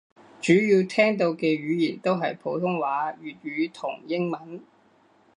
[0.41, 4.63] 主要聽到嘅語言都係普通話粵語同英文